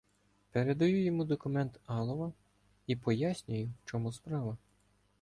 Передаю 0.51 1.03
йому 1.03 1.25
документ 1.25 1.79
Алова 1.85 2.33
і 2.87 2.95
"пояснюю", 2.95 3.65
в 3.67 3.89
чому 3.89 4.11
справа. 4.11 4.57